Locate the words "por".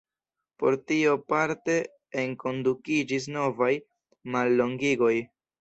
0.61-0.77